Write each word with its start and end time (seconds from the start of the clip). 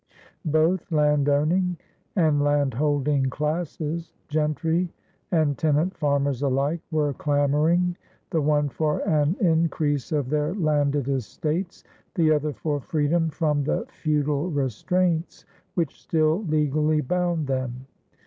Both 0.49 0.91
landowning 0.91 1.77
and 2.15 2.41
landholding 2.43 3.25
classes, 3.29 4.13
gentry 4.29 4.91
and 5.31 5.55
tenant 5.59 5.95
farmers 5.95 6.41
alike, 6.41 6.81
were 6.89 7.13
clamoring, 7.13 7.95
the 8.31 8.41
one 8.41 8.67
for 8.69 9.07
an 9.07 9.35
increase 9.39 10.11
of 10.11 10.29
their 10.31 10.55
landed 10.55 11.07
estates, 11.07 11.83
the 12.15 12.31
other 12.31 12.51
for 12.51 12.79
freedom 12.81 13.29
from 13.29 13.63
the 13.63 13.85
feudal 13.89 14.49
restraints 14.49 15.45
which 15.75 16.01
still 16.01 16.41
legally 16.45 17.01
bound 17.01 17.45
them. 17.45 17.85